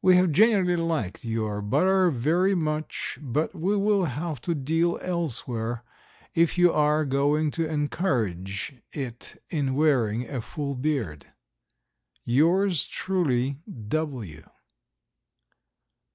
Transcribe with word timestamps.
We 0.00 0.16
have 0.16 0.32
generally 0.32 0.76
liked 0.76 1.22
your 1.22 1.60
butter 1.60 2.08
very 2.08 2.54
much, 2.54 3.18
but 3.20 3.54
we 3.54 3.76
will 3.76 4.06
have 4.06 4.40
to 4.40 4.54
deal 4.54 4.98
elsewhere 5.02 5.82
if 6.34 6.56
you 6.56 6.72
are 6.72 7.04
going 7.04 7.50
to 7.50 7.68
encourage 7.70 8.76
it 8.92 9.38
in 9.50 9.74
wearing 9.74 10.26
a 10.26 10.40
full 10.40 10.74
beard. 10.74 11.26
Yours 12.24 12.86
truly, 12.86 13.56
W. 13.88 14.48